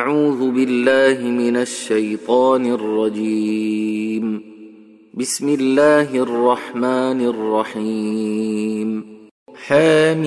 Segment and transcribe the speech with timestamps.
[0.00, 4.42] أعوذ بالله من الشيطان الرجيم.
[5.14, 9.04] بسم الله الرحمن الرحيم.
[9.54, 10.24] حميم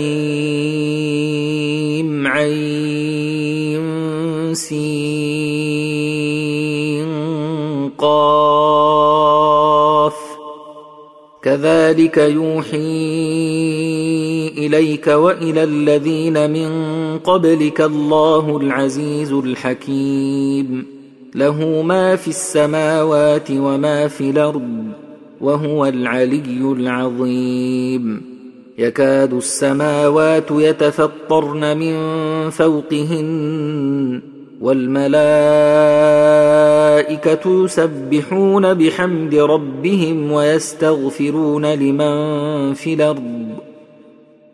[2.28, 3.86] عين
[4.54, 4.80] سين
[7.98, 8.94] قاف.
[11.44, 13.83] كذلك يوحي
[14.48, 16.70] إليك وإلى الذين من
[17.20, 20.86] قبلك الله العزيز الحكيم.
[21.36, 24.84] له ما في السماوات وما في الأرض
[25.42, 28.22] وهو العلي العظيم.
[28.78, 31.96] يكاد السماوات يتفطرن من
[32.50, 34.22] فوقهن
[34.62, 35.24] والملائكة
[37.66, 43.44] يسبحون بحمد ربهم ويستغفرون لمن في الأرض.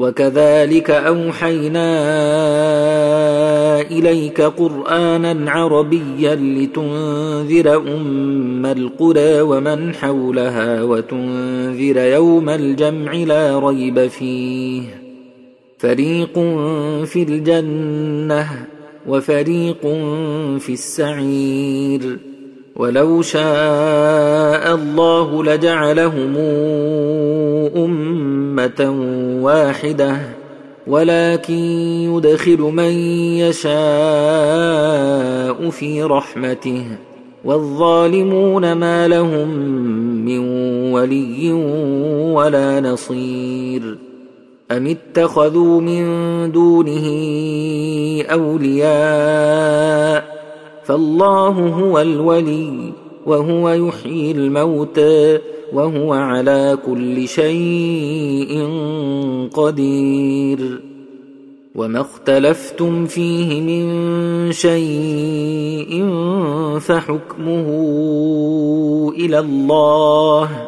[0.00, 1.90] وكذلك أوحينا
[3.80, 14.82] إليك قرآنا عربيا لتنذر أم القرى ومن حولها وتنذر يوم الجمع لا ريب فيه.
[15.78, 16.34] فريق
[17.04, 18.46] في الجنة
[19.06, 19.82] وفريق
[20.58, 22.18] في السعير.
[22.76, 26.36] ولو شاء الله لجعلهم
[27.76, 28.09] أمة
[29.42, 30.16] واحدة
[30.86, 32.90] ولكن يدخل من
[33.38, 33.70] يشاء
[35.70, 36.84] في رحمته.
[37.44, 39.48] والظالمون ما لهم
[40.24, 40.38] من
[40.92, 41.52] ولي
[42.32, 43.98] ولا نصير.
[44.70, 46.04] أم اتخذوا من
[46.52, 47.06] دونه
[48.22, 50.40] أولياء؟
[50.84, 52.92] فالله هو الولي
[53.26, 55.38] وهو يحيي الموتى.
[55.72, 58.68] وهو على كل شيء
[59.52, 60.80] قدير.
[61.74, 66.08] وما اختلفتم فيه من شيء
[66.78, 67.68] فحكمه
[69.18, 70.66] إلى الله.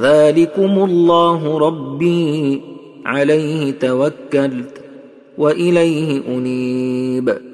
[0.00, 2.60] ذلكم الله ربي
[3.06, 4.84] عليه توكلت
[5.38, 7.53] وإليه أنيب.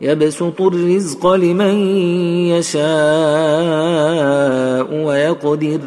[0.00, 1.74] يبسط الرزق لمن
[2.46, 2.84] يشاء
[5.04, 5.80] ويقدر.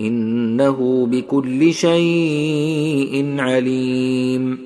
[0.00, 4.65] إنه بكل شيء عليم.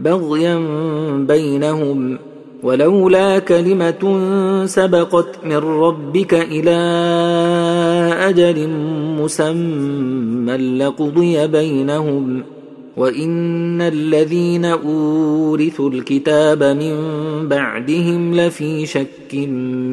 [0.00, 0.58] بغيا
[1.28, 2.18] بينهم
[2.62, 4.02] ولولا كلمه
[4.66, 6.78] سبقت من ربك إلى
[8.28, 8.68] أجل
[9.20, 12.42] مسمى لقضي بينهم
[12.96, 16.94] وان الذين اورثوا الكتاب من
[17.48, 19.34] بعدهم لفي شك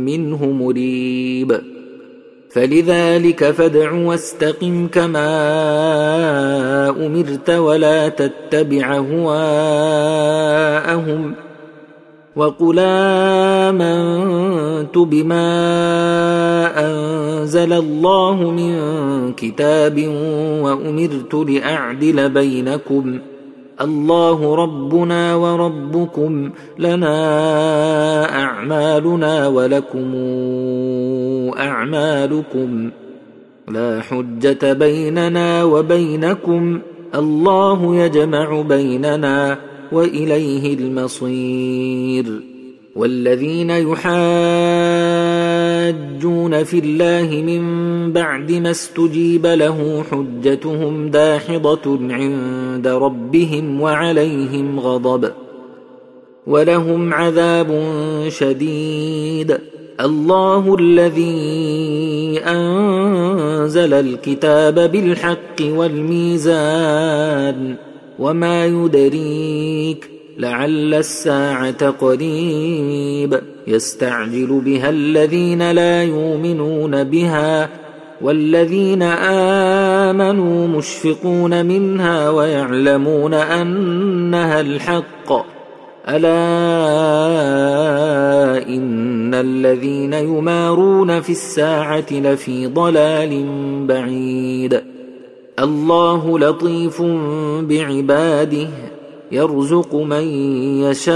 [0.06, 1.75] منه مريب
[2.56, 5.30] فلذلك فادع واستقم كما
[6.90, 10.56] امرت ولا تتبع هواءهم
[12.36, 12.80] وقل
[13.70, 15.46] امنت بما
[16.78, 18.74] انزل الله من
[19.34, 20.08] كتاب
[20.62, 23.20] وامرت لاعدل بينكم
[23.82, 27.16] الله ربنا وربكم لنا
[28.44, 30.14] أعمالنا ولكم
[31.58, 32.90] أعمالكم
[33.68, 36.80] لا حجة بيننا وبينكم
[37.16, 39.58] الله يجمع بيننا
[39.92, 42.55] وإليه المصير
[42.96, 44.14] والذين يحاجون
[46.64, 47.64] في الله من
[48.14, 55.32] بعد ما استجيب له حجتهم داحضة عند ربهم وعليهم غضب
[56.48, 57.84] ولهم عذاب
[58.28, 59.58] شديد.
[60.00, 66.16] الله الذي أنزل الكتاب بالحق والميزان
[68.20, 73.42] وما يدريك لعل الساعة قريب.
[73.68, 77.70] يستعجل بها الذين لا يؤمنون بها
[78.22, 79.02] والذين
[80.12, 85.46] آمنوا مشفقون منها ويعلمون أنها الحق.
[86.10, 86.36] ألا
[88.68, 93.44] إن الذين يمارون في الساعة لفي ضلال
[93.88, 94.82] بعيد.
[95.60, 97.02] الله لطيف
[97.62, 98.68] بعباده.
[99.36, 100.24] يرزق من
[100.84, 101.16] يشاء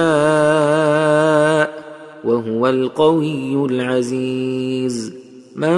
[2.23, 5.13] وهو القوي العزيز.
[5.55, 5.77] من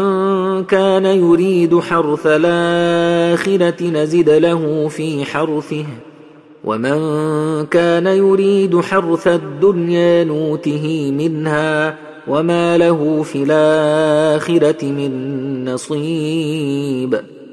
[0.64, 5.86] كان يريد حرث الآخرة نزد له في حرثه
[6.64, 7.00] ومن
[7.66, 11.98] كان يريد حرث الدنيا نوته منها
[12.28, 15.12] وما له في الآخرة من
[15.66, 17.22] نصيب.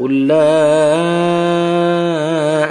[0.00, 0.36] قل لا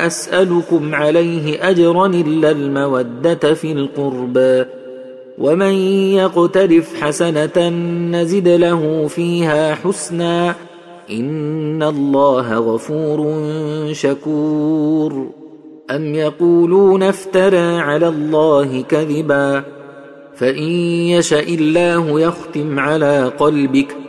[0.07, 4.65] اسالكم عليه اجرا الا الموده في القربى
[5.37, 5.73] ومن
[6.13, 7.69] يقترف حسنه
[8.11, 10.55] نزد له فيها حسنا
[11.11, 13.37] ان الله غفور
[13.91, 15.29] شكور
[15.91, 19.63] ام يقولون افترى على الله كذبا
[20.35, 20.63] فان
[21.13, 24.08] يشا الله يختم على قلبك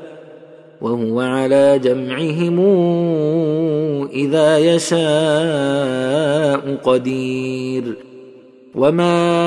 [0.81, 2.59] وهو على جمعهم
[4.13, 5.01] إذا يشاء
[6.83, 7.97] قدير.
[8.75, 9.37] وما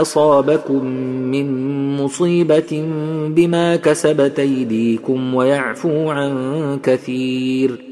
[0.00, 0.84] اصابكم
[1.30, 1.46] من
[1.96, 2.84] مصيبه
[3.28, 7.84] بما كسبت ايديكم ويعفو عن كثير.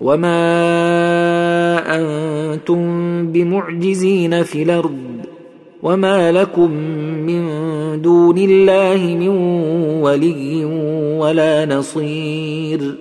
[0.00, 0.38] وما
[1.96, 2.82] أنتم
[3.32, 5.12] بمعجزين في الأرض.
[5.82, 6.70] وما لكم
[7.26, 7.41] من
[7.96, 9.28] دون الله من
[10.02, 10.64] ولي
[11.18, 12.94] ولا نصير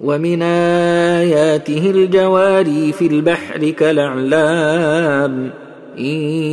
[0.00, 5.50] ومن آياته الجواري في البحر كالأعلام
[5.98, 6.04] إن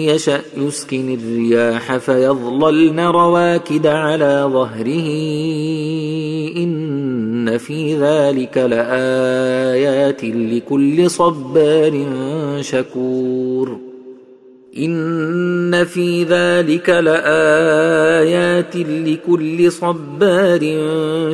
[0.10, 5.08] يشأ يسكن الرياح فيظللن رواكد على ظهره
[6.58, 12.06] إن في ذلك لآيات لكل صبار
[12.62, 13.85] شكور.
[14.77, 20.62] إن في ذلك لآيات لكل صبار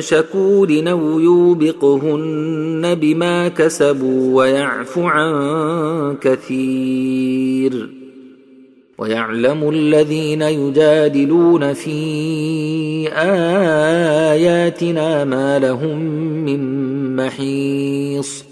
[0.00, 7.88] شكور أو يوبقهن بما كسبوا ويعفو عن كثير
[8.98, 13.08] ويعلم الذين يجادلون في
[14.32, 15.98] آياتنا ما لهم
[16.44, 16.62] من
[17.16, 18.51] محيص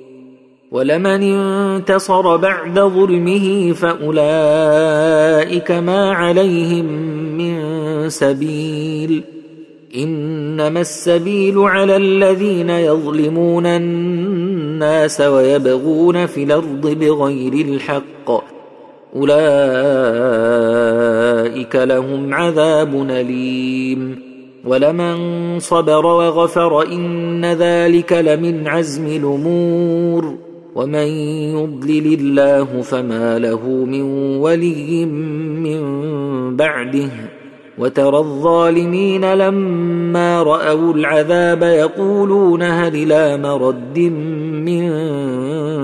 [0.71, 4.11] ولمن انتصر بعد ظلمه فأولئك
[5.71, 6.85] ما عليهم
[7.37, 7.59] من
[8.09, 9.23] سبيل
[9.95, 18.31] إنما السبيل على الذين يظلمون الناس ويبغون في الأرض بغير الحق
[19.15, 19.35] أولئك
[21.75, 24.19] لهم عذاب أليم
[24.65, 31.07] ولمن صبر وغفر إن ذلك لمن عزم الأمور ومن
[31.55, 34.01] يضلل الله فما له من
[34.37, 35.81] ولي من
[36.55, 37.09] بعده
[37.77, 43.99] وترى الظالمين لما راوا العذاب يقولون هل لا مرد
[44.65, 44.91] من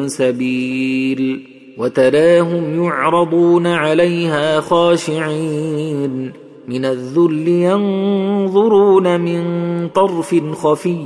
[0.08, 6.32] سبيل وتراهم يعرضون عليها خاشعين
[6.68, 9.44] من الذل ينظرون من
[9.90, 11.06] طرف خفي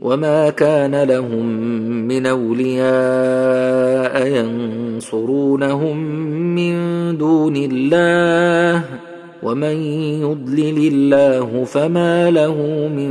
[0.00, 1.46] وما كان لهم
[2.08, 5.96] من اولياء ينصرونهم
[6.54, 6.74] من
[7.18, 8.84] دون الله
[9.42, 9.76] ومن
[10.22, 12.54] يضلل الله فما له
[12.88, 13.10] من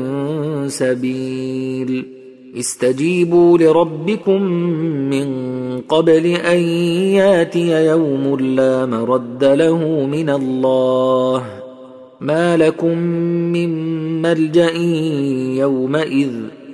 [0.70, 2.06] سبيل
[2.60, 4.41] استجيبوا لربكم
[5.10, 5.27] من
[5.82, 6.60] قبل ان
[7.20, 11.44] ياتي يوم لا مرد له من الله
[12.22, 12.98] ما لكم
[13.53, 13.70] من
[14.22, 14.70] ملجا
[15.62, 16.32] يومئذ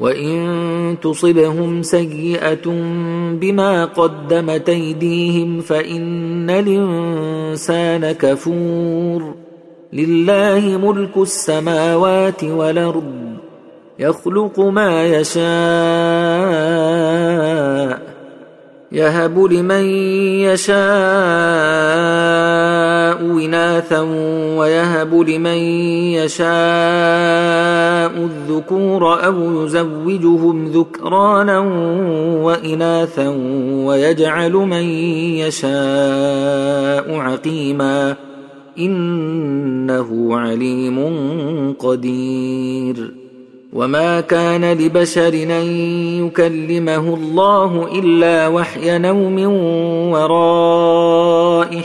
[0.00, 2.66] وإن تصبهم سيئة
[3.40, 9.34] بما قدمت أيديهم فإن الإنسان كفور.
[9.92, 13.30] لله ملك السماوات والأرض
[13.98, 15.40] يخلق ما يشاء
[18.92, 19.84] يهب لمن
[20.46, 20.80] يشاء
[23.20, 24.00] إناثا
[24.58, 25.58] ويهب لمن
[26.14, 26.50] يشاء
[28.10, 31.58] الذكور أو يزوجهم ذكرانا
[32.44, 33.28] وإناثا
[33.84, 34.84] ويجعل من
[35.42, 38.16] يشاء عقيما
[38.78, 40.98] إنه عليم
[41.78, 43.20] قدير
[43.72, 45.66] وما كان لبشر أن
[46.26, 49.38] يكلمه الله إلا وحي نوم
[50.12, 50.79] وراء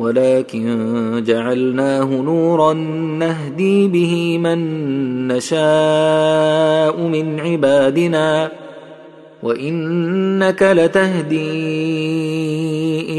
[0.00, 4.58] ولكن جعلناه نورا نهدي به من
[5.28, 8.50] نشاء من عبادنا
[9.42, 11.50] وإنك لتهدي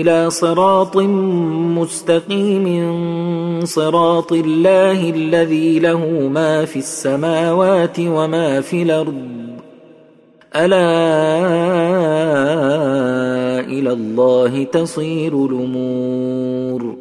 [0.01, 0.97] إلى صراط
[1.77, 2.65] مستقيم
[3.63, 9.41] صراط الله الذي له ما في السماوات وما في الأرض.
[10.55, 10.91] ألا
[13.71, 17.00] إلى الله تصير الأمور.